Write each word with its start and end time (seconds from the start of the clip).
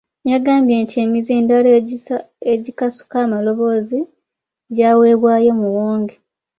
Yagambye 0.31 0.75
nti 0.83 0.95
emizindaalo 1.05 1.69
egikasuka 2.53 3.15
amaloboozi 3.25 3.99
gyaweebwayo 4.75 5.51
Muwonge. 5.61 6.15